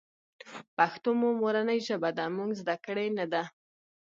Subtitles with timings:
[0.77, 3.43] پښتو مو مورنۍ ژبه ده مونږ ذده کــــــــړې نۀ ده